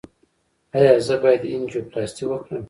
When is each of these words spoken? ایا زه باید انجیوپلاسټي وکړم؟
ایا 0.75 0.93
زه 1.07 1.15
باید 1.23 1.41
انجیوپلاسټي 1.53 2.23
وکړم؟ 2.27 2.59